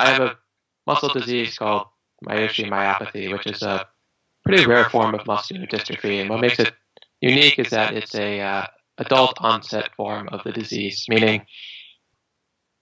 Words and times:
I 0.00 0.10
have 0.10 0.22
a 0.22 0.38
muscle 0.86 1.10
disease 1.10 1.58
called 1.58 1.88
Miyoshi 2.26 2.66
myopathy, 2.68 3.30
which 3.30 3.46
is 3.46 3.62
a 3.62 3.86
pretty 4.46 4.66
rare 4.66 4.88
form 4.88 5.14
of 5.14 5.26
muscular 5.26 5.66
dystrophy. 5.66 6.20
And 6.20 6.30
what 6.30 6.40
makes 6.40 6.58
it 6.58 6.72
unique 7.20 7.58
is 7.58 7.68
that 7.70 7.92
it's 7.94 8.14
a 8.14 8.40
uh, 8.40 8.66
adult 8.96 9.34
onset 9.40 9.90
form 9.94 10.28
of 10.32 10.42
the 10.42 10.52
disease, 10.52 11.04
meaning 11.08 11.44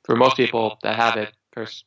for 0.04 0.14
most 0.14 0.36
people 0.36 0.78
that 0.84 0.94
have 0.94 1.16
it, 1.16 1.32
first 1.52 1.84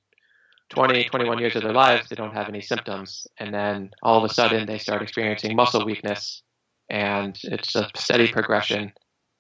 20, 0.69 1.05
21 1.05 1.39
years 1.39 1.55
of 1.55 1.63
their 1.63 1.71
lives, 1.71 2.09
they 2.09 2.15
don't 2.15 2.33
have 2.33 2.49
any 2.49 2.61
symptoms. 2.61 3.25
And 3.39 3.53
then 3.53 3.91
all 4.03 4.17
of 4.17 4.29
a 4.29 4.33
sudden, 4.33 4.65
they 4.65 4.79
start 4.79 5.01
experiencing 5.01 5.55
muscle 5.55 5.85
weakness. 5.85 6.43
And 6.89 7.39
it's 7.43 7.73
a 7.75 7.89
steady 7.95 8.27
progression 8.27 8.91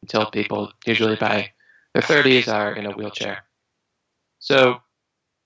until 0.03 0.31
people, 0.31 0.71
usually 0.85 1.17
by 1.17 1.51
their 1.93 2.01
30s, 2.01 2.47
are 2.47 2.73
in 2.73 2.85
a 2.85 2.91
wheelchair. 2.91 3.43
So, 4.39 4.79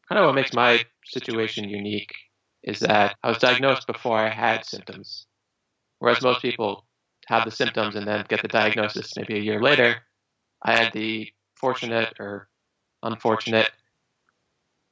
kind 0.09 0.19
of 0.19 0.25
what 0.25 0.35
makes 0.35 0.53
my 0.53 0.83
situation 1.05 1.69
unique 1.69 2.13
is 2.63 2.79
that 2.79 3.15
I 3.23 3.29
was 3.29 3.37
diagnosed 3.37 3.87
before 3.87 4.17
I 4.17 4.29
had 4.29 4.65
symptoms. 4.65 5.27
Whereas 5.99 6.21
most 6.21 6.41
people 6.41 6.85
have 7.27 7.45
the 7.45 7.51
symptoms 7.51 7.95
and 7.95 8.07
then 8.07 8.25
get 8.27 8.41
the 8.41 8.47
diagnosis 8.47 9.15
maybe 9.15 9.35
a 9.35 9.41
year 9.41 9.61
later, 9.61 9.97
I 10.63 10.75
had 10.75 10.93
the 10.93 11.31
fortunate 11.55 12.13
or 12.19 12.49
unfortunate 13.03 13.71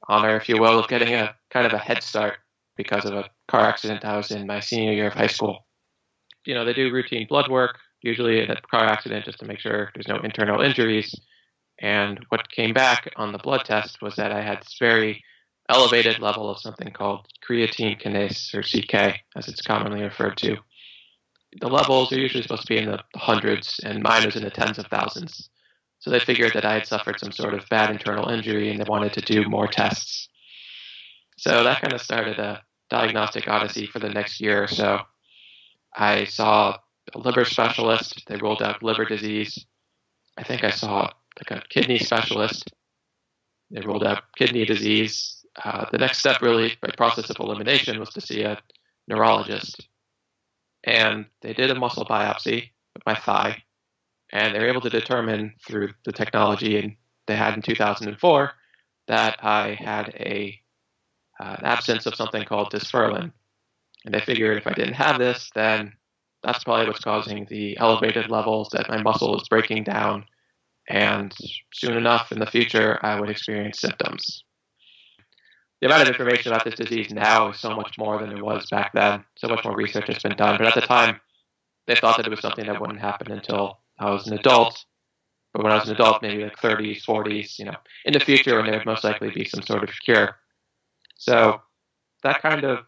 honor, 0.08 0.36
if 0.36 0.50
you 0.50 0.60
will, 0.60 0.80
of 0.80 0.88
getting 0.88 1.14
a 1.14 1.36
kind 1.52 1.66
of 1.66 1.74
a 1.74 1.78
head 1.78 2.04
start 2.04 2.38
because 2.76 3.06
of 3.06 3.14
a 3.14 3.30
car 3.48 3.62
accident 3.62 4.06
I 4.06 4.18
was 4.18 4.32
in 4.32 4.48
my 4.48 4.60
senior 4.60 4.94
year 4.94 5.08
of 5.08 5.14
high 5.14 5.28
school. 5.28 5.66
You 6.46 6.54
know, 6.54 6.66
they 6.66 6.74
do 6.74 6.92
routine 6.92 7.28
blood 7.28 7.50
work, 7.50 7.78
usually 8.02 8.42
in 8.42 8.52
a 8.52 8.62
car 8.62 8.86
accident, 8.86 9.26
just 9.26 9.40
to 9.40 9.46
make 9.46 9.60
sure 9.60 9.92
there's 9.94 10.08
no 10.08 10.18
internal 10.18 10.62
injuries. 10.62 11.14
And 11.80 12.26
what 12.30 12.50
came 12.50 12.74
back 12.74 13.12
on 13.16 13.32
the 13.32 13.38
blood 13.38 13.66
test 13.66 14.02
was 14.02 14.16
that 14.16 14.32
I 14.32 14.42
had 14.42 14.62
this 14.62 14.78
very 14.80 15.24
elevated 15.70 16.20
level 16.20 16.50
of 16.50 16.60
something 16.60 16.92
called 16.92 17.28
creatine 17.48 18.02
kinase, 18.02 18.54
or 18.54 18.62
CK, 18.62 19.20
as 19.36 19.48
it's 19.48 19.62
commonly 19.62 20.02
referred 20.02 20.38
to. 20.38 20.58
The 21.60 21.68
levels 21.68 22.12
are 22.12 22.20
usually 22.20 22.44
supposed 22.44 22.64
to 22.64 22.74
be 22.74 22.80
in 22.80 22.90
the 22.90 23.00
hundreds, 23.16 23.80
and 23.84 24.04
mine 24.04 24.26
was 24.26 24.36
in 24.36 24.44
the 24.44 24.50
tens 24.50 24.80
of 24.80 24.88
thousands. 24.88 25.50
So 26.00 26.10
they 26.10 26.20
figured 26.20 26.54
that 26.54 26.66
I 26.66 26.74
had 26.74 26.86
suffered 26.86 27.20
some 27.20 27.32
sort 27.32 27.54
of 27.54 27.70
bad 27.70 27.90
internal 27.90 28.28
injury 28.28 28.70
and 28.70 28.78
they 28.78 28.90
wanted 28.90 29.14
to 29.14 29.22
do 29.22 29.48
more 29.48 29.68
tests. 29.68 30.28
So 31.38 31.64
that 31.64 31.82
kind 31.82 31.94
of 31.94 32.02
started 32.02 32.40
a 32.40 32.62
diagnostic 32.90 33.48
odyssey 33.48 33.88
for 33.88 34.00
the 34.00 34.10
next 34.10 34.42
year 34.42 34.64
or 34.64 34.68
so. 34.68 35.00
I 35.96 36.26
saw 36.26 36.78
a 37.14 37.18
liver 37.18 37.46
specialist. 37.46 38.24
They 38.28 38.36
ruled 38.36 38.62
out 38.62 38.84
liver 38.84 39.06
disease. 39.06 39.66
I 40.38 40.44
think 40.44 40.66
I 40.66 40.72
saw 40.72 41.10
like 41.40 41.60
a 41.60 41.68
kidney 41.70 42.00
specialist. 42.12 42.72
They 43.72 43.82
ruled 43.82 44.06
out 44.06 44.24
kidney 44.38 44.66
disease. 44.66 45.46
Uh, 45.64 45.86
the 45.92 45.98
next 45.98 46.20
step, 46.20 46.42
really, 46.42 46.74
by 46.82 46.90
process 46.98 47.30
of 47.30 47.38
elimination, 47.40 48.00
was 48.00 48.10
to 48.10 48.22
see 48.22 48.44
a 48.44 48.60
neurologist. 49.08 49.88
And 50.84 51.26
they 51.42 51.54
did 51.54 51.72
a 51.72 51.76
muscle 51.76 52.06
biopsy 52.06 52.70
of 52.96 53.02
my 53.06 53.16
thigh 53.16 53.64
and 54.34 54.54
they 54.54 54.60
were 54.60 54.68
able 54.68 54.82
to 54.82 54.90
determine 54.90 55.54
through 55.66 55.90
the 56.06 56.12
technology 56.12 56.98
they 57.28 57.36
had 57.36 57.54
in 57.54 57.62
2004 57.62 58.52
that 59.08 59.38
I 59.44 59.78
had 59.80 60.10
a 60.20 60.60
uh, 61.40 61.56
an 61.60 61.66
absence 61.66 62.06
of 62.06 62.16
something 62.16 62.44
called 62.44 62.72
dysferlin. 62.72 63.32
And 64.06 64.14
they 64.14 64.20
figured 64.20 64.58
if 64.58 64.68
I 64.68 64.74
didn't 64.74 64.94
have 64.94 65.18
this, 65.18 65.50
then 65.56 65.94
that's 66.44 66.64
probably 66.64 66.88
what's 66.88 67.04
causing 67.04 67.46
the 67.46 67.78
elevated 67.78 68.30
levels 68.30 68.70
that 68.74 68.90
my 68.90 69.02
muscle 69.02 69.36
is 69.40 69.48
breaking 69.48 69.84
down. 69.84 70.26
And 70.90 71.34
soon 71.74 71.98
enough 71.98 72.32
in 72.32 72.40
the 72.40 72.46
future, 72.46 73.00
I 73.02 73.20
would 73.20 73.30
experience 73.30 73.80
symptoms. 73.80 74.44
The 75.82 75.88
amount 75.88 76.04
of 76.04 76.08
information 76.10 76.52
about 76.52 76.66
this 76.66 76.76
disease 76.76 77.12
now 77.12 77.50
is 77.50 77.60
so 77.60 77.76
much 77.76 77.98
more 77.98 78.18
than 78.20 78.32
it 78.32 78.44
was 78.44 78.68
back 78.70 78.92
then. 78.94 79.24
So 79.36 79.48
much 79.48 79.66
more 79.66 79.76
research 79.76 80.08
has 80.08 80.20
been 80.20 80.36
done. 80.36 80.58
But 80.58 80.68
at 80.68 80.76
the 80.76 80.82
time, 80.82 81.20
they 81.88 81.96
thought 81.96 82.18
that 82.18 82.26
it 82.26 82.30
was 82.30 82.40
something 82.40 82.66
that 82.68 82.80
wouldn't 82.80 83.00
happen 83.00 83.32
until 83.32 83.80
I 84.00 84.10
was 84.10 84.28
an 84.28 84.38
adult, 84.38 84.86
but 85.54 85.64
when 85.64 85.72
I 85.72 85.76
was 85.76 85.88
an 85.88 85.96
adult, 85.96 86.22
maybe 86.22 86.44
like 86.44 86.58
30s, 86.58 87.04
40s, 87.04 87.60
you 87.60 87.66
know, 87.66 87.76
in 88.06 88.14
the 88.14 88.20
future 88.20 88.56
when 88.56 88.66
there 88.66 88.78
would 88.78 88.86
most 88.86 89.04
likely 89.04 89.30
be 89.30 89.46
some 89.46 89.62
sort 89.62 89.84
of 89.84 89.90
cure. 90.04 90.38
So 91.16 91.62
that 92.24 92.42
kind 92.42 92.64
of 92.64 92.86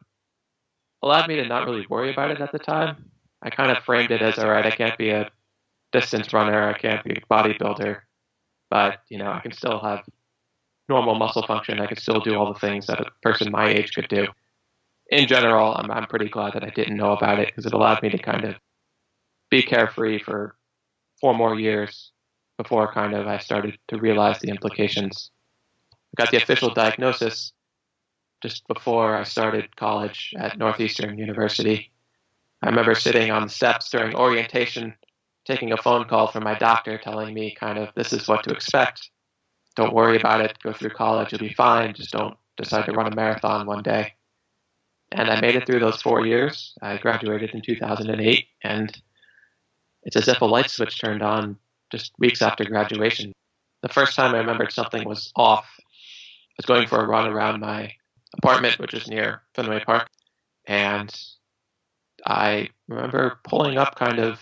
allowed 1.04 1.28
me 1.28 1.36
to 1.36 1.46
not 1.46 1.68
really 1.68 1.86
worry 1.90 2.12
about 2.12 2.32
it 2.32 2.42
at 2.42 2.52
the 2.52 2.60
time. 2.60 3.12
I 3.42 3.50
kind 3.50 3.72
of 3.72 3.84
framed 3.84 4.12
it 4.12 4.22
as, 4.22 4.40
all 4.40 4.50
right, 4.50 4.66
I 4.66 4.72
can't 4.72 4.98
be 4.98 5.10
a 5.12 5.30
distance 6.00 6.34
runner, 6.34 6.70
I 6.70 6.78
can't 6.78 7.04
be 7.04 7.12
a 7.12 7.34
bodybuilder, 7.34 8.00
but, 8.70 9.00
you 9.10 9.18
know, 9.18 9.32
I 9.32 9.40
can 9.40 9.54
still 9.54 9.80
have 9.80 10.02
normal 10.90 11.16
muscle 11.16 11.46
function. 11.46 11.80
I 11.80 11.88
can 11.88 11.98
still 11.98 12.20
do 12.20 12.36
all 12.36 12.54
the 12.54 12.60
things 12.60 12.88
that 12.88 13.00
a 13.00 13.06
person 13.22 13.52
my 13.52 13.70
age 13.70 13.94
could 13.94 14.10
do. 14.10 14.28
In 15.10 15.28
general, 15.28 15.74
I'm, 15.76 15.90
I'm 15.92 16.08
pretty 16.08 16.30
glad 16.30 16.54
that 16.54 16.64
I 16.64 16.70
didn't 16.70 16.98
know 16.98 17.14
about 17.14 17.40
it 17.40 17.48
because 17.48 17.66
it 17.66 17.74
allowed 17.74 18.04
me 18.04 18.10
to 18.10 18.18
kind 18.18 18.44
of 18.44 18.56
be 19.50 19.62
carefree 19.62 20.20
for 20.20 20.56
four 21.22 21.34
more 21.34 21.58
years 21.58 22.12
before 22.58 22.92
kind 22.92 23.14
of 23.14 23.28
I 23.28 23.38
started 23.38 23.78
to 23.90 23.98
realize 23.98 24.40
the 24.40 24.50
implications. 24.50 25.32
I 25.94 26.24
got 26.24 26.32
the 26.32 26.38
official 26.38 26.74
diagnosis 26.74 27.54
just 28.42 28.68
before 28.68 29.16
I 29.16 29.24
started 29.24 29.76
college 29.76 30.34
at 30.38 30.58
Northeastern 30.58 31.18
University. 31.18 31.92
I 32.62 32.70
remember 32.70 32.96
sitting 32.96 33.32
on 33.32 33.44
the 33.44 33.50
steps 33.50 33.90
during 33.90 34.16
orientation, 34.16 34.96
taking 35.46 35.72
a 35.72 35.78
phone 35.78 36.06
call 36.06 36.28
from 36.28 36.44
my 36.44 36.58
doctor 36.58 36.98
telling 36.98 37.34
me 37.34 37.56
kind 37.58 37.78
of 37.78 37.90
this 37.96 38.14
is 38.14 38.28
what 38.28 38.44
to 38.44 38.52
expect. 38.52 39.10
Don't 39.76 39.94
worry 39.94 40.18
about 40.18 40.42
it. 40.42 40.58
Go 40.64 40.74
through 40.74 40.92
college. 40.92 41.32
You'll 41.32 41.40
be 41.40 41.54
fine. 41.54 41.94
Just 41.94 42.12
don't 42.12 42.38
decide 42.58 42.86
to 42.86 42.94
run 42.94 43.12
a 43.12 43.16
marathon 43.16 43.66
one 43.66 43.84
day. 43.84 44.14
And 45.12 45.30
I 45.30 45.40
made 45.40 45.56
it 45.56 45.66
through 45.66 45.80
those 45.80 46.02
four 46.02 46.26
years. 46.26 46.74
I 46.82 46.98
graduated 46.98 47.52
in 47.52 47.62
2008 47.62 48.48
and 48.64 49.02
it's 50.04 50.16
as 50.16 50.28
if 50.28 50.42
a 50.42 50.46
light 50.46 50.70
switch 50.70 51.00
turned 51.00 51.22
on 51.22 51.58
just 51.92 52.14
weeks 52.18 52.42
after 52.42 52.64
graduation. 52.64 53.32
The 53.82 53.90
first 53.90 54.16
time 54.16 54.34
I 54.34 54.40
remembered 54.40 54.72
something 54.72 55.08
was 55.08 55.32
off, 55.36 55.66
I 55.80 55.84
was 56.58 56.66
going 56.66 56.88
for 56.88 57.04
a 57.04 57.08
run 57.08 57.28
around 57.28 57.60
my 57.60 57.92
apartment, 58.38 58.80
which 58.80 58.94
is 58.94 59.08
near 59.08 59.42
Fenway 59.54 59.84
Park, 59.84 60.10
and 60.68 61.14
I 62.26 62.70
remember 62.88 63.40
pulling 63.44 63.78
up 63.78 63.96
kind 63.96 64.20
of 64.20 64.40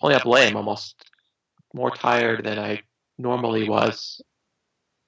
pulling 0.00 0.16
up 0.16 0.26
lame, 0.26 0.56
almost 0.56 1.10
more 1.74 1.90
tired 1.90 2.44
than 2.44 2.58
I 2.58 2.82
normally 3.18 3.68
was. 3.68 4.20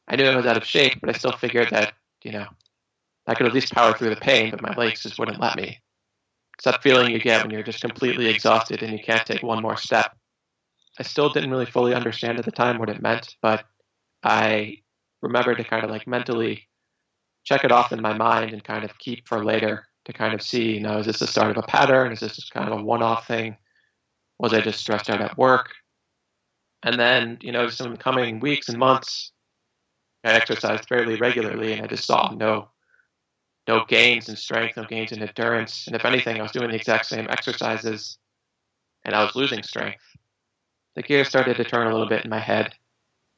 I 0.08 0.16
knew 0.16 0.24
I 0.24 0.36
was 0.36 0.46
out 0.46 0.56
of 0.56 0.64
shape, 0.64 1.00
but 1.00 1.08
I 1.08 1.18
still 1.18 1.32
figured 1.32 1.70
that, 1.70 1.94
you 2.24 2.32
know, 2.32 2.46
I 3.26 3.34
could 3.34 3.46
at 3.46 3.54
least 3.54 3.72
power 3.72 3.92
through 3.92 4.10
the 4.10 4.20
pain, 4.20 4.50
but 4.50 4.62
my 4.62 4.74
legs 4.74 5.02
just 5.02 5.18
wouldn't 5.18 5.40
let 5.40 5.56
me. 5.56 5.78
It's 6.54 6.64
that 6.64 6.82
feeling 6.82 7.12
you 7.12 7.20
get 7.20 7.42
when 7.42 7.50
you're 7.50 7.62
just 7.62 7.80
completely 7.80 8.26
exhausted 8.28 8.82
and 8.82 8.92
you 8.92 9.02
can't 9.02 9.24
take 9.24 9.42
one 9.42 9.62
more 9.62 9.76
step. 9.76 10.16
I 10.98 11.02
still 11.02 11.30
didn't 11.30 11.50
really 11.50 11.66
fully 11.66 11.94
understand 11.94 12.38
at 12.38 12.44
the 12.44 12.50
time 12.50 12.78
what 12.78 12.90
it 12.90 13.00
meant, 13.00 13.36
but 13.40 13.64
I 14.22 14.78
remember 15.22 15.54
to 15.54 15.64
kind 15.64 15.84
of 15.84 15.90
like 15.90 16.06
mentally 16.06 16.68
check 17.44 17.64
it 17.64 17.72
off 17.72 17.92
in 17.92 18.02
my 18.02 18.12
mind 18.12 18.52
and 18.52 18.62
kind 18.62 18.84
of 18.84 18.98
keep 18.98 19.26
for 19.26 19.44
later 19.44 19.86
to 20.04 20.12
kind 20.12 20.34
of 20.34 20.42
see, 20.42 20.72
you 20.74 20.80
know, 20.80 20.98
is 20.98 21.06
this 21.06 21.20
the 21.20 21.26
start 21.26 21.50
of 21.50 21.56
a 21.56 21.66
pattern? 21.66 22.12
Is 22.12 22.20
this 22.20 22.36
just 22.36 22.52
kind 22.52 22.68
of 22.68 22.78
a 22.78 22.82
one 22.82 23.02
off 23.02 23.26
thing? 23.26 23.56
Was 24.40 24.54
I 24.54 24.62
just 24.62 24.80
stressed 24.80 25.10
out 25.10 25.20
at 25.20 25.36
work? 25.36 25.72
And 26.82 26.98
then, 26.98 27.36
you 27.42 27.52
know, 27.52 27.68
some 27.68 27.98
coming 27.98 28.40
weeks 28.40 28.70
and 28.70 28.78
months, 28.78 29.32
I 30.24 30.32
exercised 30.32 30.88
fairly 30.88 31.16
regularly 31.16 31.74
and 31.74 31.82
I 31.82 31.86
just 31.86 32.06
saw 32.06 32.32
no 32.34 32.70
no 33.68 33.84
gains 33.86 34.30
in 34.30 34.36
strength, 34.36 34.78
no 34.78 34.84
gains 34.84 35.12
in 35.12 35.22
endurance. 35.22 35.86
And 35.86 35.94
if 35.94 36.06
anything, 36.06 36.38
I 36.38 36.42
was 36.42 36.52
doing 36.52 36.70
the 36.70 36.76
exact 36.76 37.04
same 37.04 37.26
exercises 37.28 38.16
and 39.04 39.14
I 39.14 39.22
was 39.22 39.36
losing 39.36 39.62
strength. 39.62 40.02
The 40.96 41.02
gears 41.02 41.28
started 41.28 41.58
to 41.58 41.64
turn 41.64 41.86
a 41.86 41.92
little 41.92 42.08
bit 42.08 42.24
in 42.24 42.30
my 42.30 42.40
head 42.40 42.74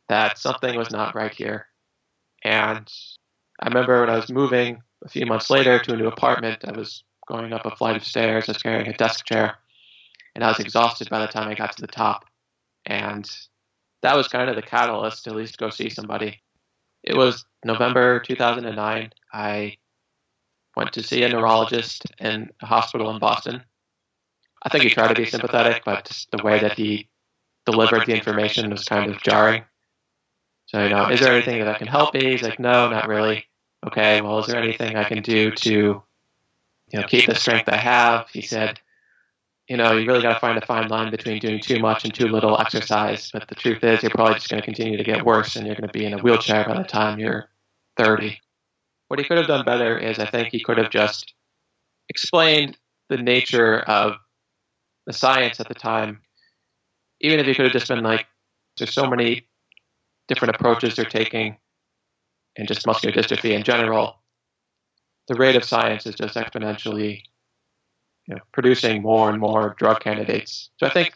that 0.09 0.39
something 0.39 0.77
was 0.79 0.93
not 0.93 1.17
right 1.17 1.35
here. 1.35 1.67
And 2.45 2.89
I 3.61 3.69
remember 3.69 4.01
when 4.01 4.11
I 4.11 4.17
was 4.17 4.31
moving 4.31 4.81
a 5.05 5.09
few 5.09 5.27
months 5.27 5.51
later 5.51 5.81
to 5.81 5.95
a 5.95 5.97
new 5.97 6.07
apartment, 6.07 6.65
I 6.65 6.73
was 6.73 7.03
going 7.27 7.53
up 7.53 7.67
a 7.67 7.75
flight 7.75 7.97
of 7.97 8.05
stairs, 8.05 8.49
I 8.49 8.53
was 8.53 8.63
carrying 8.63 8.89
a 8.89 8.97
desk 8.97 9.27
chair, 9.27 9.59
and 10.35 10.45
I 10.45 10.49
was 10.49 10.61
exhausted 10.61 11.11
by 11.11 11.21
the 11.21 11.33
time 11.33 11.49
I 11.49 11.55
got 11.55 11.77
to 11.77 11.83
the 11.83 11.87
top. 11.87 12.25
And 12.87 13.29
that 14.03 14.17
was 14.17 14.29
kind 14.29 14.51
of 14.51 14.57
the 14.57 14.63
catalyst 14.63 15.25
to 15.25 15.31
at 15.31 15.37
least 15.37 15.59
go 15.59 15.71
see 15.71 15.91
somebody. 15.91 16.41
It 17.03 17.17
was 17.17 17.45
November 17.65 18.21
2009. 18.21 19.13
I 19.33 19.77
went 20.77 20.93
to 20.93 21.03
see 21.03 21.23
a 21.23 21.29
neurologist 21.29 22.05
in 22.19 22.51
a 22.61 22.67
hospital 22.67 23.11
in 23.11 23.19
Boston. 23.19 23.63
I 24.63 24.69
think 24.69 24.85
he 24.85 24.91
tried 24.91 25.09
to 25.09 25.15
be 25.15 25.27
sympathetic, 25.27 25.83
but 25.85 26.07
just 26.07 26.31
the 26.31 26.43
way 26.43 26.61
that 26.61 26.79
he 26.79 27.09
delivered 27.67 28.07
the 28.07 28.15
information 28.15 28.71
was 28.71 28.85
kind 28.85 29.11
of 29.11 29.21
jarring. 29.23 29.65
So, 30.67 30.83
you 30.83 30.89
know, 30.89 31.09
is 31.09 31.21
there 31.21 31.33
anything 31.33 31.65
that 31.65 31.79
can 31.79 31.89
help 31.89 32.15
me? 32.15 32.31
He's 32.31 32.43
like, 32.43 32.59
no, 32.59 32.89
not 32.89 33.09
really. 33.09 33.47
Okay, 33.85 34.21
well, 34.21 34.39
is 34.39 34.47
there 34.47 34.63
anything 34.63 34.97
I 34.97 35.05
can 35.05 35.23
do 35.23 35.51
to, 35.51 35.71
you 35.73 36.03
know, 36.93 37.03
keep 37.07 37.27
the 37.27 37.35
strength 37.35 37.69
I 37.69 37.77
have? 37.77 38.29
He 38.31 38.41
said, 38.41 38.81
you 39.73 39.79
know, 39.79 39.93
you 39.93 40.07
really 40.07 40.21
got 40.21 40.35
to 40.35 40.39
find 40.39 40.63
a 40.63 40.67
fine 40.67 40.89
line 40.89 41.11
between 41.11 41.39
doing 41.39 41.59
too 41.59 41.81
much 41.81 42.05
and 42.05 42.13
too 42.13 42.27
little 42.27 42.61
exercise. 42.61 43.31
But 43.33 43.49
the 43.49 43.55
truth 43.55 43.83
is, 43.83 44.03
you're 44.03 44.11
probably 44.11 44.35
just 44.35 44.51
going 44.51 44.61
to 44.61 44.65
continue 44.67 44.99
to 44.99 45.03
get 45.03 45.25
worse, 45.25 45.57
and 45.57 45.67
you're 45.67 45.77
going 45.77 45.89
to 45.89 45.99
be 45.99 46.05
in 46.05 46.13
a 46.13 46.19
wheelchair 46.19 46.67
by 46.67 46.77
the 46.77 46.87
time 46.87 47.19
you're 47.19 47.49
30. 47.97 48.39
What 49.09 49.19
he 49.19 49.25
could 49.25 49.39
have 49.39 49.47
done 49.47 49.65
better 49.65 49.97
is 49.97 50.19
I 50.19 50.27
think 50.27 50.49
he 50.53 50.63
could 50.63 50.77
have 50.77 50.91
just 50.91 51.33
explained 52.11 52.77
the 53.09 53.17
nature 53.17 53.79
of 53.81 54.17
the 55.07 55.15
science 55.15 55.59
at 55.59 55.69
the 55.69 55.75
time. 55.75 56.21
Even 57.23 57.41
if 57.41 57.47
he 57.47 57.55
could 57.55 57.65
have 57.65 57.73
just 57.73 57.89
been 57.89 58.03
like, 58.03 58.27
there's 58.77 58.93
so 58.93 59.09
many 59.09 59.49
different 60.29 60.55
approaches 60.55 60.97
they're 60.97 61.07
taking, 61.07 61.57
and 62.59 62.69
just 62.69 62.87
muscular 62.87 63.15
dystrophy 63.15 63.53
in 63.53 63.63
general, 63.63 64.17
the 65.29 65.35
rate 65.35 65.57
of 65.57 65.65
science 65.65 66.05
is 66.05 66.15
just 66.15 66.35
exponentially 66.35 67.23
you 68.27 68.35
know, 68.35 68.41
producing 68.53 69.03
more 69.03 69.31
and 69.31 69.41
more 69.41 69.75
drug 69.79 70.01
candidates. 70.01 70.71
So 70.79 70.87
I 70.87 70.91
think, 70.91 71.15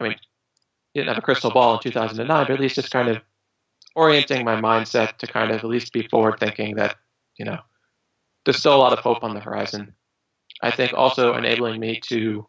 I 0.00 0.04
mean, 0.04 0.16
he 0.92 1.00
didn't 1.00 1.08
have 1.08 1.18
a 1.18 1.22
crystal 1.22 1.50
ball 1.50 1.74
in 1.74 1.80
2009, 1.80 2.46
but 2.46 2.52
at 2.52 2.60
least 2.60 2.76
just 2.76 2.90
kind 2.90 3.08
of 3.08 3.18
orienting 3.94 4.44
my 4.44 4.60
mindset 4.60 5.18
to 5.18 5.26
kind 5.26 5.50
of 5.50 5.58
at 5.58 5.64
least 5.64 5.92
be 5.92 6.06
forward 6.08 6.38
thinking 6.38 6.76
that, 6.76 6.96
you 7.38 7.44
know, 7.44 7.58
there's 8.44 8.58
still 8.58 8.74
a 8.74 8.78
lot 8.78 8.92
of 8.92 8.98
hope 9.00 9.22
on 9.22 9.34
the 9.34 9.40
horizon. 9.40 9.94
I 10.62 10.70
think 10.70 10.92
also 10.94 11.34
enabling 11.34 11.80
me 11.80 12.00
to 12.08 12.46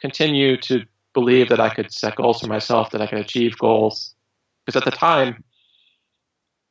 continue 0.00 0.56
to 0.62 0.84
believe 1.14 1.48
that 1.48 1.60
I 1.60 1.74
could 1.74 1.92
set 1.92 2.16
goals 2.16 2.40
for 2.40 2.46
myself, 2.46 2.90
that 2.90 3.00
I 3.00 3.06
could 3.06 3.18
achieve 3.18 3.58
goals. 3.58 4.14
Because 4.64 4.80
at 4.80 4.84
the 4.84 4.96
time, 4.96 5.42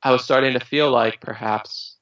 I 0.03 0.11
was 0.11 0.23
starting 0.23 0.53
to 0.53 0.65
feel 0.65 0.89
like 0.89 1.19
perhaps 1.19 1.96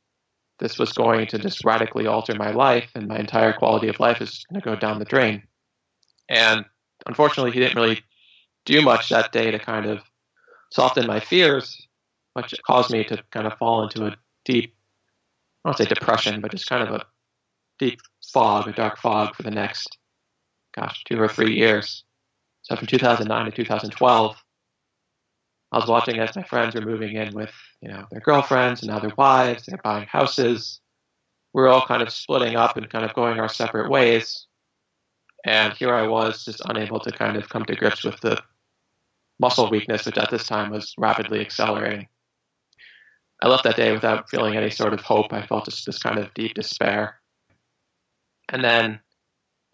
this 0.60 0.80
was 0.80 0.94
going 0.94 1.28
to 1.28 1.38
just 1.38 1.66
radically 1.66 2.08
alter 2.08 2.34
my 2.36 2.52
life 2.52 2.90
and 2.96 3.08
my 3.08 3.18
entire 3.18 3.54
quality 3.54 3.88
of 3.88 4.00
life 4.00 4.22
is 4.22 4.46
going 4.50 4.62
to 4.62 4.66
go 4.66 4.76
down 4.76 5.00
the 5.00 5.06
drain. 5.06 5.44
And 6.30 6.66
unfortunately, 7.06 7.52
he 7.52 7.60
didn't 7.60 7.76
really 7.76 8.02
do 8.66 8.82
much 8.82 9.10
that 9.10 9.32
day 9.32 9.52
to 9.52 9.60
kind 9.60 9.86
of 9.86 10.00
soften 10.72 11.08
my 11.08 11.20
fears, 11.20 11.88
which 12.34 12.54
caused 12.66 12.92
me 12.92 13.04
to 13.06 13.22
kind 13.32 13.48
of 13.48 13.58
fall 13.58 13.84
into 13.84 14.06
a 14.06 14.16
deep, 14.46 14.76
I 15.64 15.70
don't 15.70 15.78
say 15.78 15.86
depression, 15.86 16.42
but 16.42 16.52
just 16.52 16.70
kind 16.70 16.88
of 16.88 16.96
a 16.96 17.06
deep 17.80 18.00
fog, 18.34 18.68
a 18.68 18.72
dark 18.72 18.98
fog 18.98 19.36
for 19.36 19.44
the 19.44 19.52
next, 19.52 19.98
gosh, 20.76 21.04
two 21.04 21.20
or 21.20 21.28
three 21.28 21.56
years. 21.56 22.04
So 22.64 22.76
from 22.76 22.88
2009 22.88 23.46
to 23.46 23.52
2012, 23.52 24.36
I 25.72 25.78
was 25.78 25.90
watching 25.90 26.20
as 26.20 26.36
my 26.36 26.44
friends 26.44 26.76
were 26.76 26.82
moving 26.82 27.16
in 27.16 27.34
with, 27.34 27.52
you 27.82 27.90
know, 27.90 28.06
their 28.12 28.22
girlfriends 28.22 28.82
and 28.82 28.92
now 28.92 29.00
their 29.00 29.14
wives. 29.18 29.66
They're 29.66 29.80
buying 29.84 30.08
houses. 30.08 30.80
We're 31.54 31.68
all 31.68 31.86
kind 31.86 32.02
of 32.02 32.12
splitting 32.12 32.56
up 32.56 32.78
and 32.78 32.90
kind 32.90 33.06
of 33.06 33.14
going 33.14 33.40
our 33.40 33.50
separate 33.50 33.90
ways. 33.90 34.48
And 35.46 35.74
here 35.74 35.94
I 35.94 36.08
was, 36.08 36.46
just 36.46 36.62
unable 36.66 37.00
to 37.02 37.12
kind 37.12 37.38
of 37.38 37.50
come 37.50 37.66
to 37.66 37.76
grips 37.76 38.04
with 38.04 38.20
the 38.22 38.42
muscle 39.40 39.70
weakness, 39.70 40.06
which 40.06 40.18
at 40.18 40.32
this 40.32 40.48
time 40.48 40.72
was 40.72 40.94
rapidly 40.98 41.42
accelerating. 41.42 42.08
I 43.42 43.48
left 43.48 43.64
that 43.66 43.76
day 43.76 43.92
without 43.92 44.30
feeling 44.30 44.56
any 44.56 44.70
sort 44.70 44.94
of 44.94 45.02
hope. 45.02 45.34
I 45.34 45.46
felt 45.46 45.66
just 45.66 45.86
this 45.86 46.00
kind 46.00 46.18
of 46.18 46.34
deep 46.34 46.54
despair. 46.56 47.20
And 48.50 48.64
then 48.64 49.00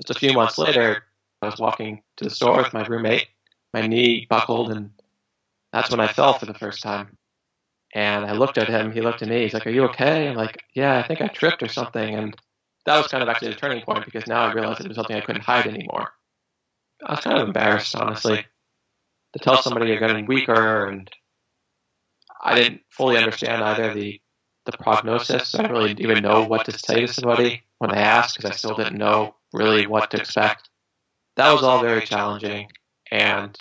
just 0.01 0.15
a 0.15 0.19
few 0.19 0.33
months 0.33 0.57
later, 0.57 1.03
I 1.41 1.45
was 1.47 1.59
walking 1.59 2.01
to 2.17 2.23
the 2.23 2.29
store 2.29 2.57
with 2.57 2.73
my 2.73 2.85
roommate. 2.85 3.27
My 3.73 3.87
knee 3.87 4.27
buckled 4.29 4.71
and 4.71 4.91
that's 5.73 5.89
when 5.89 5.99
I 5.99 6.07
fell 6.07 6.33
for 6.33 6.45
the 6.45 6.53
first 6.53 6.83
time. 6.83 7.17
And 7.93 8.25
I 8.25 8.33
looked 8.33 8.57
at 8.57 8.69
him. 8.69 8.91
He 8.91 9.01
looked 9.01 9.21
at 9.21 9.27
me. 9.27 9.43
He's 9.43 9.53
like, 9.53 9.67
"Are 9.67 9.71
you 9.71 9.83
okay?" 9.85 10.27
I'm 10.29 10.35
like, 10.35 10.63
"Yeah, 10.73 10.97
I 10.97 11.03
think 11.03 11.21
I 11.21 11.27
tripped 11.27 11.61
or 11.61 11.67
something." 11.67 12.15
And 12.15 12.35
that 12.85 12.97
was 12.97 13.07
kind 13.07 13.21
of 13.21 13.29
actually 13.29 13.49
the 13.49 13.59
turning 13.59 13.83
point 13.83 14.05
because 14.05 14.27
now 14.27 14.43
I 14.43 14.53
realized 14.53 14.81
it 14.81 14.87
was 14.87 14.95
something 14.95 15.15
I 15.15 15.21
couldn't 15.21 15.43
hide 15.43 15.67
anymore. 15.67 16.11
I 17.05 17.11
was 17.11 17.19
kind 17.21 17.37
of 17.37 17.47
embarrassed, 17.47 17.95
honestly, 17.95 18.45
to 19.33 19.39
tell 19.39 19.61
somebody 19.61 19.87
you're 19.87 19.99
getting 19.99 20.25
weaker, 20.25 20.87
and 20.87 21.09
I 22.41 22.55
didn't 22.55 22.81
fully 22.89 23.17
understand 23.17 23.63
either 23.63 23.93
the 23.93 24.21
the 24.65 24.77
prognosis. 24.77 25.55
I 25.55 25.63
didn't 25.63 25.71
really 25.71 25.95
even 25.97 26.23
know 26.23 26.43
what 26.43 26.65
to 26.65 26.77
say 26.77 27.01
to 27.01 27.07
somebody 27.07 27.63
when 27.79 27.91
they 27.91 27.97
asked 27.97 28.37
because 28.37 28.51
I 28.51 28.55
still 28.55 28.75
didn't 28.75 28.97
know 28.97 29.35
really 29.53 29.87
what 29.87 30.11
to 30.11 30.17
expect. 30.17 30.69
That 31.35 31.51
was 31.51 31.63
all 31.63 31.81
very 31.81 32.01
challenging, 32.01 32.69
and 33.11 33.57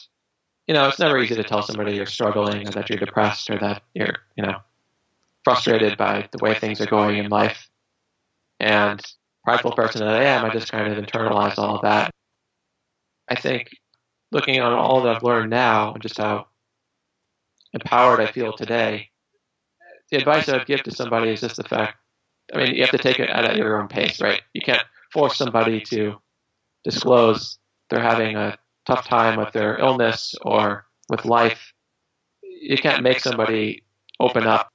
you 0.70 0.75
know, 0.75 0.87
it's 0.87 1.00
never 1.00 1.19
easy 1.19 1.34
to 1.34 1.43
tell 1.43 1.62
somebody 1.62 1.96
you're 1.96 2.06
struggling 2.06 2.69
or 2.69 2.70
that 2.70 2.88
you're 2.88 3.00
depressed 3.00 3.50
or 3.50 3.58
that 3.58 3.82
you're, 3.93 4.14
you 4.37 4.44
know, 4.44 4.55
frustrated 5.43 5.99
by 5.99 6.28
the 6.31 6.38
way 6.40 6.55
things 6.55 6.81
are 6.81 6.87
going 6.87 7.19
in 7.19 7.28
life. 7.28 7.69
And 8.61 9.05
prideful 9.43 9.72
person 9.72 10.06
that 10.06 10.14
I 10.14 10.22
am, 10.26 10.44
I 10.44 10.50
just 10.50 10.70
kind 10.70 10.93
of 10.93 11.05
internalize 11.05 11.58
all 11.58 11.75
of 11.75 11.82
that. 11.82 12.14
I 13.28 13.34
think 13.34 13.70
looking 14.31 14.61
on 14.61 14.72
all 14.72 15.02
that 15.02 15.17
I've 15.17 15.25
learned 15.25 15.50
now 15.50 15.93
and 15.93 16.00
just 16.00 16.19
how 16.19 16.46
empowered 17.72 18.20
I 18.20 18.31
feel 18.31 18.52
today, 18.52 19.11
the 20.12 20.19
advice 20.19 20.49
I 20.49 20.56
would 20.56 20.69
give 20.69 20.84
to 20.84 20.93
somebody 20.93 21.31
is 21.31 21.40
just 21.40 21.56
the 21.56 21.64
fact 21.64 21.96
I 22.55 22.58
mean, 22.58 22.76
you 22.76 22.82
have 22.82 22.93
to 22.93 22.99
take 22.99 23.19
it 23.19 23.28
at 23.28 23.56
your 23.56 23.81
own 23.81 23.88
pace, 23.88 24.20
right? 24.20 24.40
You 24.55 24.61
can't 24.61 24.84
force 25.12 25.37
somebody 25.37 25.81
to 25.87 26.20
disclose 26.84 27.58
they're 27.88 28.00
having 28.00 28.37
a 28.37 28.56
tough 28.87 29.06
time 29.06 29.38
with 29.38 29.53
their 29.53 29.79
illness 29.79 30.35
or 30.43 30.87
with 31.09 31.25
life, 31.25 31.73
you 32.43 32.77
can't 32.77 33.03
make 33.03 33.21
somebody 33.21 33.82
open 34.19 34.47
up, 34.47 34.71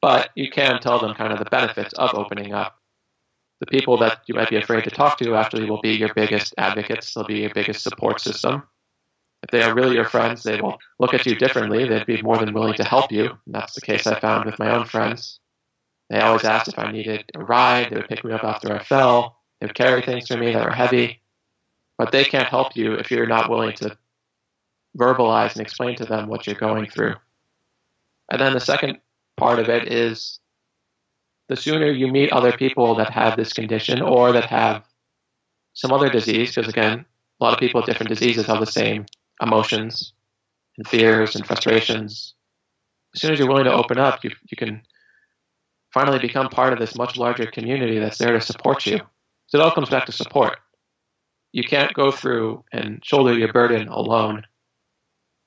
but 0.00 0.30
you 0.34 0.50
can 0.50 0.80
tell 0.80 0.98
them 0.98 1.14
kind 1.14 1.32
of 1.32 1.38
the 1.38 1.44
benefits 1.50 1.92
of 1.94 2.14
opening 2.14 2.52
up. 2.52 2.78
The 3.60 3.66
people 3.66 3.96
that 3.98 4.20
you 4.26 4.34
might 4.34 4.50
be 4.50 4.56
afraid 4.56 4.84
to 4.84 4.90
talk 4.90 5.18
to 5.18 5.34
actually 5.34 5.68
will 5.68 5.80
be 5.80 5.94
your 5.94 6.14
biggest 6.14 6.54
advocates, 6.58 7.12
they'll 7.12 7.24
be 7.24 7.40
your 7.40 7.54
biggest 7.54 7.82
support 7.82 8.20
system. 8.20 8.62
If 9.42 9.50
they 9.50 9.62
are 9.62 9.74
really 9.74 9.94
your 9.94 10.04
friends, 10.04 10.42
they 10.42 10.60
will 10.60 10.78
look 10.98 11.14
at 11.14 11.26
you 11.26 11.36
differently. 11.36 11.88
They'd 11.88 12.06
be 12.06 12.22
more 12.22 12.38
than 12.38 12.52
willing 12.52 12.74
to 12.74 12.84
help 12.84 13.12
you. 13.12 13.26
And 13.26 13.54
that's 13.54 13.74
the 13.74 13.80
case 13.80 14.04
I 14.06 14.18
found 14.18 14.46
with 14.46 14.58
my 14.58 14.74
own 14.74 14.84
friends. 14.84 15.38
They 16.10 16.18
always 16.18 16.44
asked 16.44 16.68
if 16.68 16.78
I 16.78 16.90
needed 16.90 17.30
a 17.36 17.44
ride. 17.44 17.90
They 17.90 17.96
would 17.96 18.08
pick 18.08 18.24
me 18.24 18.32
up 18.32 18.42
after 18.42 18.72
I 18.72 18.82
fell. 18.82 19.38
They 19.60 19.66
would 19.66 19.76
carry 19.76 20.02
things 20.02 20.26
for 20.26 20.36
me 20.36 20.52
that 20.52 20.64
were 20.64 20.72
heavy 20.72 21.20
but 21.98 22.12
they 22.12 22.24
can't 22.24 22.48
help 22.48 22.76
you 22.76 22.94
if 22.94 23.10
you're 23.10 23.26
not 23.26 23.50
willing 23.50 23.74
to 23.74 23.98
verbalize 24.96 25.52
and 25.52 25.60
explain 25.60 25.96
to 25.96 26.04
them 26.04 26.28
what 26.28 26.46
you're 26.46 26.56
going 26.56 26.86
through. 26.86 27.14
And 28.30 28.40
then 28.40 28.52
the 28.52 28.60
second 28.60 28.98
part 29.36 29.58
of 29.58 29.68
it 29.68 29.92
is 29.92 30.38
the 31.48 31.56
sooner 31.56 31.90
you 31.90 32.08
meet 32.08 32.32
other 32.32 32.52
people 32.52 32.94
that 32.94 33.10
have 33.10 33.36
this 33.36 33.52
condition 33.52 34.00
or 34.00 34.32
that 34.32 34.46
have 34.46 34.84
some 35.74 35.92
other 35.92 36.08
disease, 36.08 36.54
because 36.54 36.68
again, 36.68 37.04
a 37.40 37.44
lot 37.44 37.52
of 37.52 37.60
people 37.60 37.80
with 37.80 37.86
different 37.86 38.10
diseases 38.10 38.46
have 38.46 38.60
the 38.60 38.66
same 38.66 39.06
emotions 39.42 40.12
and 40.76 40.86
fears 40.86 41.34
and 41.34 41.46
frustrations. 41.46 42.34
As 43.14 43.20
soon 43.20 43.32
as 43.32 43.38
you're 43.38 43.48
willing 43.48 43.64
to 43.64 43.72
open 43.72 43.98
up, 43.98 44.22
you, 44.22 44.30
you 44.50 44.56
can 44.56 44.82
finally 45.92 46.18
become 46.18 46.48
part 46.48 46.72
of 46.72 46.78
this 46.78 46.96
much 46.96 47.16
larger 47.16 47.46
community 47.46 47.98
that's 47.98 48.18
there 48.18 48.32
to 48.32 48.40
support 48.40 48.86
you. 48.86 49.00
So 49.46 49.58
it 49.58 49.62
all 49.62 49.70
comes 49.70 49.88
back 49.88 50.04
to 50.06 50.12
support 50.12 50.58
you 51.52 51.62
can't 51.62 51.94
go 51.94 52.10
through 52.10 52.64
and 52.72 53.04
shoulder 53.04 53.36
your 53.36 53.52
burden 53.52 53.88
alone. 53.88 54.44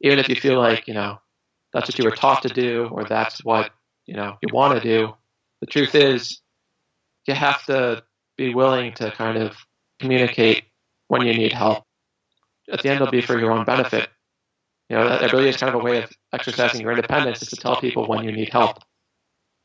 Even 0.01 0.20
if 0.20 0.29
you 0.29 0.36
feel 0.36 0.58
like, 0.58 0.88
you 0.88 0.93
know, 0.93 1.20
that's 1.74 1.88
what 1.88 1.98
you 1.98 2.05
were 2.05 2.15
taught 2.15 2.41
to 2.43 2.50
do 2.50 2.89
or 2.91 3.03
that's 3.03 3.43
what, 3.43 3.72
you 4.05 4.15
know, 4.15 4.38
you 4.41 4.53
want 4.53 4.81
to 4.81 4.88
do. 4.88 5.13
The 5.62 5.67
truth 5.67 5.96
is 5.96 6.41
you 7.27 7.36
have 7.36 7.63
to 7.65 8.03
be 8.38 8.53
willing 8.53 8.93
to 8.93 9.12
kind 9.12 9.38
of 9.38 9.55
communicate 10.00 10.63
when 11.08 11.22
you 11.22 11.34
need 11.34 11.53
help. 11.53 11.86
At 12.72 12.81
the 12.81 12.89
end, 12.89 13.01
it'll 13.01 13.12
be 13.12 13.22
for 13.22 13.39
your 13.39 13.51
own 13.51 13.65
benefit. 13.65 14.10
You 14.89 14.98
know, 14.98 15.08
that, 15.08 15.31
really 15.31 15.50
is 15.50 15.58
kind 15.58 15.74
of 15.74 15.79
a 15.79 15.84
way 15.84 16.03
of 16.03 16.12
exercising 16.34 16.81
your 16.81 16.91
independence 16.91 17.41
is 17.41 17.50
to 17.50 17.55
tell 17.55 17.79
people 17.79 18.08
when 18.08 18.24
you 18.24 18.31
need 18.31 18.50
help. 18.50 18.79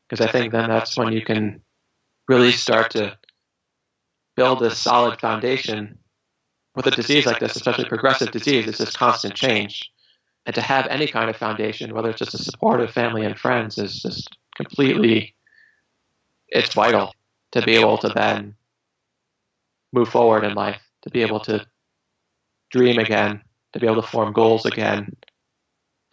Because 0.07 0.25
I 0.25 0.31
think 0.31 0.53
then 0.53 0.69
that's 0.69 0.97
when 0.97 1.11
you 1.11 1.21
can 1.21 1.61
really 2.27 2.51
start 2.51 2.91
to 2.91 3.17
build 4.37 4.61
a 4.61 4.73
solid 4.73 5.19
foundation 5.19 5.97
with 6.77 6.85
a 6.85 6.91
disease 6.91 7.25
like 7.25 7.39
this, 7.39 7.55
especially 7.55 7.85
progressive 7.85 8.29
disease, 8.29 8.67
it's 8.67 8.77
this 8.77 8.95
constant 8.95 9.33
change. 9.33 9.91
And 10.45 10.53
to 10.53 10.61
have 10.61 10.85
any 10.87 11.07
kind 11.07 11.27
of 11.27 11.35
foundation, 11.35 11.93
whether 11.93 12.11
it's 12.11 12.19
just 12.19 12.35
a 12.35 12.37
supportive 12.37 12.91
family 12.91 13.25
and 13.25 13.37
friends, 13.37 13.79
is 13.79 13.99
just 13.99 14.37
completely, 14.55 15.33
it's 16.49 16.75
vital 16.75 17.13
to 17.53 17.63
be 17.63 17.75
able 17.75 17.97
to 17.97 18.09
then 18.09 18.55
move 19.91 20.07
forward 20.07 20.43
in 20.43 20.53
life, 20.53 20.79
to 21.01 21.09
be 21.09 21.23
able 21.23 21.39
to 21.41 21.65
dream 22.69 22.99
again, 22.99 23.41
to 23.73 23.79
be 23.79 23.87
able 23.87 24.03
to 24.03 24.07
form 24.07 24.31
goals 24.31 24.67
again. 24.67 25.11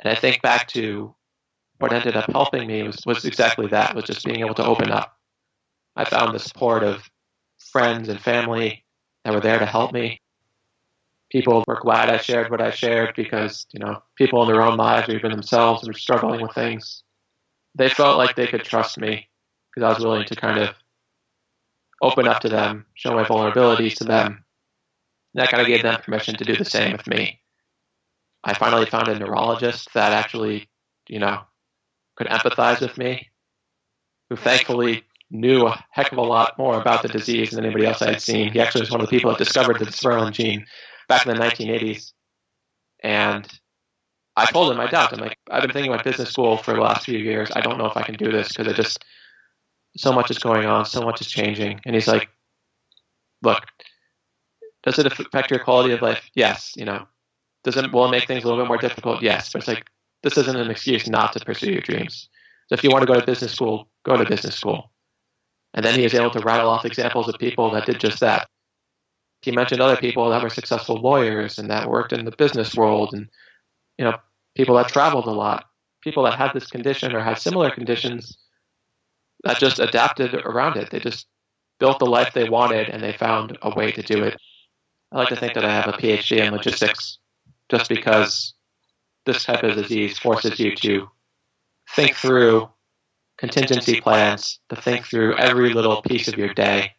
And 0.01 0.11
I 0.11 0.15
think 0.15 0.41
back 0.41 0.69
to 0.69 1.15
what 1.79 1.93
ended 1.93 2.17
up 2.17 2.31
helping 2.33 2.67
me 2.67 2.85
was, 2.85 3.03
was 3.05 3.27
exactly 3.27 3.67
that, 3.67 3.95
was 3.95 4.05
just 4.05 4.25
being 4.25 4.41
able 4.41 4.55
to 4.55 4.65
open 4.65 4.91
up. 4.91 5.15
I 5.95 6.07
found 6.07 6.35
the 6.35 6.39
support 6.39 6.83
of 6.83 7.11
friends 7.59 8.09
and 8.09 8.19
family 8.19 8.83
that 9.27 9.35
were 9.35 9.41
there 9.41 9.59
to 9.59 9.67
help 9.67 9.93
me 9.93 10.21
people 11.35 11.65
were 11.67 11.81
glad 11.81 12.11
I 12.11 12.19
shared 12.19 12.49
what 12.49 12.61
I 12.61 12.71
shared 12.71 13.17
because, 13.17 13.67
you 13.73 13.81
know, 13.81 14.01
people 14.15 14.41
in 14.43 14.49
their 14.49 14.63
own 14.63 14.77
lives 14.77 15.09
or 15.09 15.17
even 15.17 15.33
themselves 15.33 15.85
were 15.85 15.93
struggling 15.93 16.41
with 16.41 16.55
things. 16.55 17.03
They 17.75 17.89
felt 17.89 18.19
like 18.19 18.37
they 18.37 18.47
could 18.47 18.63
trust 18.63 19.01
me 19.01 19.29
because 19.75 19.85
I 19.85 19.93
was 19.97 20.05
willing 20.05 20.27
to 20.27 20.37
kind 20.37 20.61
of 20.61 20.77
open 22.01 22.29
up 22.29 22.39
to 22.43 22.49
them, 22.49 22.87
show 22.95 23.15
my 23.15 23.25
vulnerabilities 23.25 23.97
to 23.97 24.05
them. 24.05 24.45
And 25.35 25.43
that 25.43 25.51
kind 25.51 25.61
of 25.61 25.67
gave 25.67 25.83
them 25.83 26.01
permission 26.03 26.37
to 26.37 26.45
do 26.45 26.55
the 26.55 26.65
same 26.65 26.93
with 26.93 27.09
me. 27.09 27.41
I 28.45 28.55
finally 28.55 28.87
found 28.87 29.09
a 29.09 29.19
neurologist 29.19 29.93
that 29.95 30.13
actually, 30.13 30.69
you 31.09 31.19
know, 31.19 31.41
could 32.15 32.29
empathize 32.29 32.81
with 32.81 32.97
me 32.97 33.29
who 34.31 34.37
thankfully 34.37 35.03
knew 35.33 35.67
a 35.67 35.85
heck 35.91 36.13
of 36.13 36.19
a 36.19 36.23
lot 36.23 36.57
more 36.59 36.81
about 36.81 37.03
the 37.03 37.09
disease 37.09 37.51
than 37.51 37.65
anybody 37.65 37.87
else 37.87 38.03
I 38.03 38.11
had 38.11 38.23
seen. 38.23 38.53
He 38.53 38.61
actually 38.61 38.83
was 38.83 38.93
one 38.93 39.01
of 39.01 39.09
the 39.09 39.11
people 39.11 39.33
that 39.33 39.39
discovered 39.39 39.81
the 39.81 39.87
dysferlin 39.87 40.31
gene 40.31 40.65
back 41.09 41.27
in 41.27 41.35
the 41.37 41.43
1980s. 41.43 42.13
And 43.01 43.47
I 44.37 44.47
told 44.47 44.73
him 44.73 44.81
I 44.81 44.87
doubt. 44.89 45.13
I'm 45.13 45.21
like, 45.21 45.39
I've 45.51 45.63
been 45.63 45.73
thinking 45.73 45.93
about 45.93 46.05
business 46.05 46.31
school 46.31 46.57
for 46.57 46.75
the 46.75 46.81
last 46.81 47.05
few 47.05 47.19
years. 47.19 47.51
I 47.55 47.61
don't 47.61 47.79
know 47.79 47.87
if 47.87 47.97
I 47.97 48.03
can 48.03 48.17
do 48.17 48.33
this 48.33 48.49
because 48.49 48.67
it 48.67 48.77
just 48.77 49.05
so 49.97 50.13
much 50.13 50.31
is 50.31 50.39
going 50.39 50.67
on, 50.67 50.85
so 50.85 51.03
much 51.03 51.21
is 51.21 51.29
changing. 51.29 51.81
And 51.85 51.95
he's 51.95 52.09
like, 52.09 52.29
look, 53.43 53.65
does 54.83 54.99
it 54.99 55.07
affect 55.07 55.51
your 55.51 55.61
quality 55.61 55.93
of 55.93 56.03
life? 56.03 56.31
Yes. 56.35 56.73
You 56.77 56.85
know, 56.85 57.07
does 57.63 57.77
it 57.77 57.93
will 57.93 58.07
it 58.07 58.11
make 58.11 58.27
things 58.27 58.45
a 58.45 58.49
little 58.49 58.63
bit 58.63 58.69
more 58.69 58.79
difficult? 58.79 59.23
Yes. 59.23 59.53
But 59.53 59.61
it's 59.61 59.69
like 59.69 59.87
this 60.23 60.37
isn't 60.37 60.57
an 60.57 60.71
excuse 60.71 61.09
not 61.09 61.33
to 61.35 61.45
pursue 61.45 61.71
your 61.71 61.81
dreams. 61.81 62.29
So 62.69 62.75
if 62.75 62.83
you 62.83 62.91
want 62.91 63.03
to 63.03 63.13
go 63.13 63.19
to 63.19 63.27
business 63.27 63.53
school, 63.53 63.89
go 64.05 64.17
to 64.17 64.25
business 64.25 64.57
school. 64.57 64.91
And 65.75 65.85
then 65.85 65.95
he 65.95 66.03
was 66.03 66.15
able 66.15 66.31
to 66.31 66.41
rattle 66.41 66.71
off 66.71 66.85
examples 66.85 67.29
of 67.29 67.39
people 67.39 67.71
that 67.73 67.87
did 67.87 68.01
just 68.01 68.21
that. 68.21 68.49
He 69.45 69.53
mentioned 69.53 69.81
other 69.81 69.97
people 69.97 70.31
that 70.31 70.43
were 70.43 70.51
successful 70.51 70.97
lawyers 70.97 71.59
and 71.59 71.71
that 71.71 71.89
worked 71.89 72.13
in 72.13 72.25
the 72.25 72.31
business 72.31 72.75
world 72.75 73.13
and 73.13 73.29
you 73.99 74.05
know, 74.05 74.17
people 74.57 74.77
that 74.77 74.89
traveled 74.89 75.27
a 75.27 75.31
lot, 75.31 75.67
people 76.03 76.25
that 76.25 76.35
had 76.35 76.53
this 76.53 76.67
condition 76.67 77.15
or 77.15 77.21
had 77.21 77.39
similar 77.39 77.71
conditions 77.71 78.37
that 79.45 79.59
just 79.59 79.79
adapted 79.79 80.35
around 80.35 80.77
it. 80.77 80.91
They 80.91 80.99
just 80.99 81.27
built 81.79 81.99
the 81.99 82.07
life 82.07 82.33
they 82.33 82.49
wanted 82.49 82.89
and 82.89 83.03
they 83.03 83.13
found 83.13 83.59
a 83.63 83.75
way 83.75 83.93
to 83.93 84.03
do 84.03 84.25
it. 84.25 84.37
I 85.13 85.19
like 85.19 85.29
to 85.29 85.37
think 85.37 85.55
that 85.55 85.65
I 85.65 85.73
have 85.73 85.89
a 85.89 85.99
PhD 85.99 86.39
in 86.39 86.53
logistics 86.53 87.19
just 87.71 87.89
because 87.89 88.55
this 89.27 89.45
type 89.45 89.63
of 89.63 89.77
disease 89.77 90.19
forces 90.19 90.59
you 90.59 90.75
to 90.77 91.09
think 91.95 92.17
through 92.17 92.69
contingency 93.39 94.01
plans, 94.01 94.61
to 94.71 94.77
think 94.77 95.07
through 95.07 95.37
every 95.37 95.73
little 95.73 96.03
piece 96.03 96.29
of 96.29 96.39
your 96.39 96.53
day, 96.55 96.93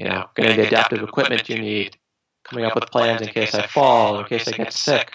you 0.00 0.08
know, 0.08 0.26
getting 0.34 0.56
the 0.56 0.66
adaptive 0.66 1.02
equipment 1.02 1.46
you 1.50 1.58
need, 1.58 1.94
coming 2.44 2.64
up 2.64 2.74
with 2.74 2.90
plans 2.90 3.20
in 3.20 3.28
case 3.28 3.54
I 3.54 3.66
fall, 3.66 4.18
in 4.18 4.24
case 4.24 4.48
I 4.48 4.52
get 4.52 4.72
sick, 4.72 5.12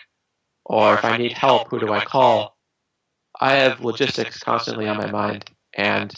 or 0.63 0.94
if 0.94 1.04
I 1.04 1.18
need 1.18 1.34
help, 1.34 1.72
who 1.72 1.80
do 1.80 1.92
I 1.92 2.06
call? 2.06 2.56
I 3.42 3.54
have 3.54 3.82
logistics 3.82 4.38
constantly 4.38 4.88
on 4.88 4.98
my 4.98 5.10
mind, 5.10 5.50
and 5.74 6.13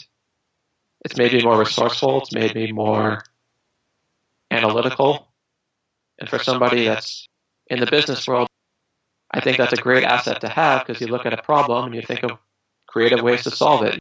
it's 1.02 1.16
made 1.16 1.32
me 1.32 1.42
more 1.42 1.58
resourceful. 1.58 2.20
It's 2.20 2.34
made 2.34 2.54
me 2.54 2.70
more 2.70 3.24
analytical. 4.50 5.28
And 6.18 6.28
for 6.28 6.38
somebody 6.38 6.84
that's 6.84 7.26
in 7.68 7.80
the 7.80 7.86
business 7.86 8.28
world, 8.28 8.48
I 9.30 9.40
think 9.40 9.56
that's 9.56 9.72
a 9.72 9.76
great 9.76 10.04
asset 10.04 10.42
to 10.42 10.48
have 10.50 10.86
because 10.86 11.00
you 11.00 11.06
look 11.06 11.24
at 11.24 11.32
a 11.32 11.42
problem 11.42 11.86
and 11.86 11.94
you 11.94 12.02
think 12.02 12.22
of 12.22 12.32
creative 12.86 13.22
ways 13.22 13.44
to 13.44 13.50
solve 13.50 13.84
it. 13.84 13.98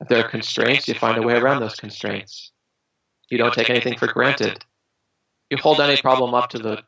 If 0.00 0.08
there 0.08 0.24
are 0.24 0.28
constraints, 0.28 0.88
you 0.88 0.94
find 0.94 1.18
a 1.18 1.22
way 1.22 1.34
around 1.34 1.60
those 1.60 1.76
constraints. 1.76 2.51
You 3.32 3.38
don't 3.38 3.54
take 3.54 3.70
anything 3.70 3.96
for 3.96 4.08
granted. 4.08 4.62
You 5.48 5.56
hold 5.56 5.80
any 5.80 5.96
problem 5.96 6.34
up 6.34 6.50
to 6.50 6.58
the 6.58 6.82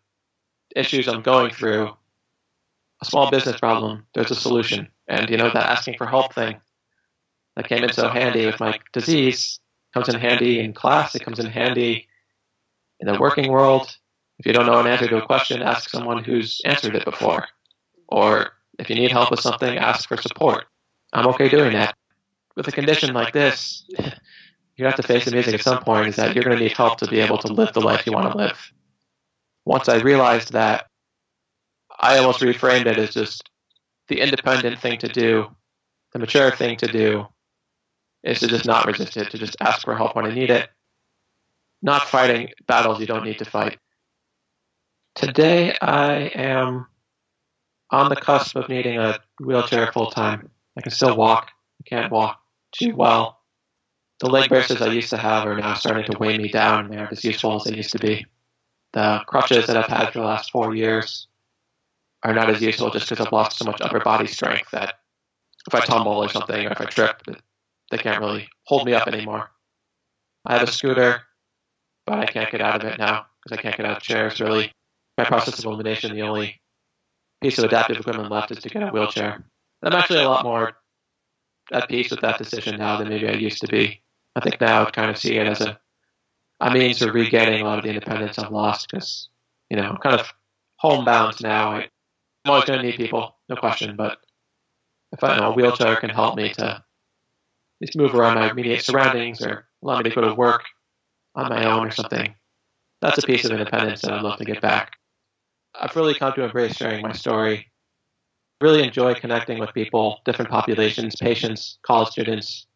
issues 0.76 1.08
I'm 1.08 1.22
going 1.22 1.50
through 1.50 1.88
a 3.00 3.04
small 3.06 3.30
business 3.30 3.58
problem, 3.58 4.04
there's 4.12 4.30
a 4.30 4.34
solution. 4.34 4.88
And 5.08 5.30
you 5.30 5.38
know 5.38 5.50
that 5.50 5.70
asking 5.70 5.96
for 5.96 6.06
help 6.06 6.34
thing 6.34 6.60
that 7.56 7.66
came 7.66 7.82
in 7.82 7.94
so 7.94 8.10
handy 8.10 8.44
with 8.44 8.60
my 8.60 8.78
disease 8.92 9.58
comes 9.94 10.10
in 10.10 10.20
handy 10.20 10.60
in 10.60 10.74
class. 10.74 11.14
It 11.14 11.24
comes 11.24 11.38
in 11.38 11.46
handy 11.46 12.08
in 13.00 13.10
the 13.10 13.18
working 13.18 13.50
world. 13.50 13.96
If 14.38 14.44
you 14.44 14.52
don't 14.52 14.66
know 14.66 14.80
an 14.80 14.86
answer 14.86 15.08
to 15.08 15.16
a 15.16 15.26
question, 15.26 15.62
ask 15.62 15.88
someone 15.88 16.24
who's 16.24 16.60
answered 16.66 16.94
it 16.94 17.06
before. 17.06 17.46
Or 18.08 18.50
if 18.78 18.90
you 18.90 18.96
need 18.96 19.12
help 19.12 19.30
with 19.30 19.40
something, 19.40 19.78
ask 19.78 20.10
for 20.10 20.18
support. 20.18 20.66
I'm 21.14 21.26
okay 21.28 21.48
doing 21.48 21.72
that. 21.72 21.96
With 22.54 22.68
a 22.68 22.72
condition 22.72 23.14
like 23.14 23.32
this, 23.32 23.86
you 24.76 24.84
have 24.84 24.96
to 24.96 25.02
face 25.02 25.24
the 25.24 25.30
music 25.30 25.54
at 25.54 25.62
some 25.62 25.82
point 25.82 26.08
is 26.08 26.16
that 26.16 26.34
you're 26.34 26.44
going 26.44 26.56
to 26.56 26.62
need 26.62 26.76
help 26.76 26.98
to 26.98 27.06
be 27.06 27.20
able 27.20 27.38
to 27.38 27.52
live 27.52 27.72
the 27.72 27.80
life 27.80 28.06
you 28.06 28.12
want 28.12 28.30
to 28.30 28.36
live. 28.36 28.72
Once 29.64 29.88
I 29.88 29.98
realized 29.98 30.52
that, 30.52 30.86
I 32.00 32.18
almost 32.18 32.40
reframed 32.40 32.86
it 32.86 32.98
as 32.98 33.14
just 33.14 33.48
the 34.08 34.20
independent 34.20 34.80
thing 34.80 34.98
to 34.98 35.08
do, 35.08 35.46
the 36.12 36.18
mature 36.18 36.50
thing 36.50 36.76
to 36.78 36.86
do, 36.86 37.26
is 38.24 38.40
to 38.40 38.48
just 38.48 38.66
not 38.66 38.86
resist 38.86 39.16
it, 39.16 39.30
to 39.30 39.38
just 39.38 39.56
ask 39.60 39.82
for 39.82 39.96
help 39.96 40.16
when 40.16 40.26
I 40.26 40.34
need 40.34 40.50
it. 40.50 40.68
Not 41.82 42.08
fighting 42.08 42.50
battles 42.66 43.00
you 43.00 43.06
don't 43.06 43.24
need 43.24 43.38
to 43.38 43.44
fight. 43.44 43.78
Today 45.14 45.76
I 45.80 46.32
am 46.34 46.86
on 47.90 48.08
the 48.08 48.16
cusp 48.16 48.56
of 48.56 48.68
needing 48.68 48.98
a 48.98 49.20
wheelchair 49.38 49.92
full 49.92 50.10
time. 50.10 50.50
I 50.76 50.80
can 50.80 50.90
still 50.90 51.16
walk. 51.16 51.50
I 51.80 51.88
can't 51.88 52.10
walk 52.10 52.40
too 52.72 52.96
well. 52.96 53.38
The 54.24 54.30
leg 54.30 54.48
braces 54.48 54.80
I 54.80 54.86
used 54.86 55.10
to 55.10 55.18
have 55.18 55.46
are 55.46 55.54
now 55.54 55.74
starting 55.74 56.10
to 56.10 56.16
weigh 56.16 56.38
me 56.38 56.48
down. 56.48 56.88
They 56.88 56.96
aren't 56.96 57.12
as 57.12 57.22
useful 57.24 57.56
as 57.56 57.64
they 57.64 57.76
used 57.76 57.92
to 57.92 57.98
be. 57.98 58.24
The 58.94 59.22
crutches 59.26 59.66
that 59.66 59.76
I've 59.76 59.84
had 59.84 60.14
for 60.14 60.20
the 60.20 60.24
last 60.24 60.50
four 60.50 60.74
years 60.74 61.28
are 62.22 62.32
not 62.32 62.48
as 62.48 62.62
useful 62.62 62.88
just 62.88 63.06
because 63.06 63.26
I've 63.26 63.32
lost 63.34 63.58
so 63.58 63.66
much 63.66 63.82
upper 63.82 64.00
body 64.00 64.26
strength 64.26 64.70
that 64.70 64.94
if 65.66 65.74
I 65.74 65.80
tumble 65.80 66.24
or 66.24 66.30
something 66.30 66.66
or 66.66 66.72
if 66.72 66.80
I 66.80 66.86
trip, 66.86 67.20
they 67.90 67.98
can't 67.98 68.18
really 68.18 68.48
hold 68.62 68.86
me 68.86 68.94
up 68.94 69.06
anymore. 69.08 69.50
I 70.46 70.56
have 70.56 70.66
a 70.66 70.72
scooter, 70.72 71.20
but 72.06 72.18
I 72.18 72.24
can't 72.24 72.50
get 72.50 72.62
out 72.62 72.82
of 72.82 72.90
it 72.90 72.98
now 72.98 73.26
because 73.42 73.58
I 73.58 73.60
can't 73.60 73.76
get 73.76 73.84
out 73.84 73.98
of 73.98 74.02
chairs 74.02 74.40
really. 74.40 74.72
My 75.18 75.24
process 75.24 75.58
of 75.58 75.66
elimination, 75.66 76.16
the 76.16 76.22
only 76.22 76.62
piece 77.42 77.58
of 77.58 77.64
adaptive 77.64 77.98
equipment 77.98 78.30
left 78.30 78.52
is 78.52 78.60
to 78.60 78.70
get 78.70 78.84
a 78.84 78.86
wheelchair. 78.86 79.44
I'm 79.82 79.92
actually 79.92 80.22
a 80.22 80.30
lot 80.30 80.46
more 80.46 80.78
at 81.72 81.90
peace 81.90 82.10
with 82.10 82.22
that 82.22 82.38
decision 82.38 82.78
now 82.78 82.96
than 82.96 83.10
maybe 83.10 83.28
I 83.28 83.32
used 83.32 83.60
to 83.60 83.66
be. 83.66 84.00
I 84.36 84.40
think 84.40 84.60
now 84.60 84.86
I 84.86 84.90
kind 84.90 85.10
of 85.10 85.18
see 85.18 85.36
it 85.36 85.46
as 85.46 85.60
a, 85.60 85.78
a 86.60 86.72
means 86.72 87.02
of 87.02 87.14
regaining 87.14 87.62
a 87.62 87.64
lot 87.64 87.78
of 87.78 87.84
the 87.84 87.90
independence 87.90 88.38
I've 88.38 88.50
lost 88.50 88.88
because, 88.90 89.28
you 89.70 89.76
know, 89.76 89.84
I'm 89.84 89.96
kind 89.98 90.18
of 90.18 90.32
homebound 90.76 91.36
now. 91.42 91.72
I, 91.72 91.88
I'm 92.44 92.50
always 92.50 92.64
going 92.64 92.80
to 92.80 92.86
need 92.86 92.96
people, 92.96 93.36
no 93.48 93.56
question. 93.56 93.96
But 93.96 94.18
if 95.12 95.22
I 95.22 95.38
know 95.38 95.50
a 95.50 95.54
wheelchair 95.54 95.96
can 95.96 96.10
help 96.10 96.36
me 96.36 96.52
to 96.54 96.82
just 97.82 97.96
move 97.96 98.14
around 98.14 98.36
my 98.36 98.50
immediate 98.50 98.82
surroundings 98.82 99.40
or 99.40 99.66
allow 99.82 99.98
me 99.98 100.10
to 100.10 100.14
go 100.14 100.20
to 100.22 100.34
work 100.34 100.64
on 101.34 101.48
my 101.48 101.64
own 101.64 101.86
or 101.86 101.90
something, 101.90 102.34
that's 103.00 103.18
a 103.18 103.22
piece 103.22 103.44
of 103.44 103.52
independence 103.52 104.02
that 104.02 104.12
I'd 104.12 104.22
love 104.22 104.38
to 104.38 104.44
get 104.44 104.60
back. 104.60 104.92
I've 105.78 105.94
really 105.96 106.14
come 106.14 106.32
to 106.34 106.44
embrace 106.44 106.76
sharing 106.76 107.02
my 107.02 107.12
story. 107.12 107.70
Really 108.60 108.82
enjoy 108.82 109.14
connecting 109.14 109.58
with 109.58 109.74
people, 109.74 110.20
different 110.24 110.50
populations, 110.50 111.16
patients, 111.16 111.78
college 111.84 112.08
students, 112.08 112.66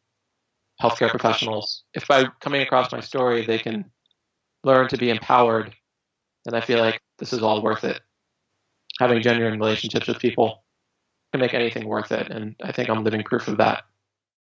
healthcare 0.83 1.11
professionals. 1.11 1.85
If 1.95 2.07
by 2.07 2.27
coming 2.41 2.63
across 2.63 2.93
my 2.93 3.01
story 3.01 3.45
they 3.45 3.59
can 3.59 3.91
learn 4.65 4.89
to 4.89 4.97
be 4.97 5.11
empowered, 5.11 5.75
then 6.45 6.55
I 6.55 6.61
feel 6.61 6.79
like 6.81 7.01
this 7.19 7.33
is 7.33 7.43
all 7.43 7.63
worth 7.63 7.85
it 7.85 8.01
having 8.99 9.23
genuine 9.23 9.59
relationships 9.59 10.09
with 10.09 10.19
people 10.19 10.65
can 11.33 11.41
make 11.41 11.55
anything 11.55 11.87
worth 11.87 12.13
it. 12.13 12.31
And 12.31 12.57
I 12.63 12.73
think 12.73 12.89
I'm 12.89 13.05
living 13.05 13.23
proof 13.23 13.49
of 13.49 13.59
that. 13.59 13.85